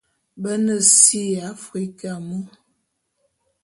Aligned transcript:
Be 0.41 0.51
ne 0.65 0.75
si 0.99 1.21
ya 1.33 1.43
Africa 1.53 2.11
mu. 2.25 2.37